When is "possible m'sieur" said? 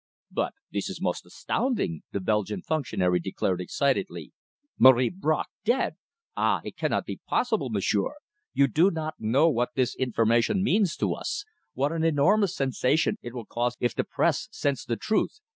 7.27-8.15